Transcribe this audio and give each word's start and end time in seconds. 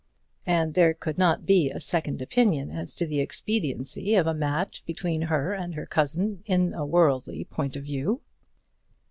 And 0.47 0.73
there 0.73 0.95
could 0.95 1.19
not 1.19 1.45
be 1.45 1.69
a 1.69 1.79
second 1.79 2.23
opinion 2.23 2.71
as 2.71 2.95
to 2.95 3.05
the 3.05 3.19
expediency 3.19 4.15
of 4.15 4.25
a 4.25 4.33
match 4.33 4.83
between 4.87 5.21
her 5.21 5.53
and 5.53 5.75
her 5.75 5.85
cousin 5.85 6.41
in 6.47 6.73
a 6.73 6.83
worldly 6.87 7.43
point 7.45 7.75
of 7.75 7.83
view. 7.83 8.19